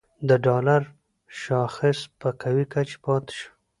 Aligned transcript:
د 0.27 0.29
ډالر 0.45 0.81
شاخص 1.41 1.97
په 2.19 2.29
قوي 2.41 2.65
کچه 2.73 2.97
پاتې 3.03 3.31
شو 3.37 3.47